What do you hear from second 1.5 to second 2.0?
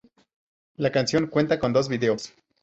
con dos